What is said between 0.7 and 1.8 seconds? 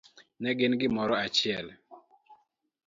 gimoro achiel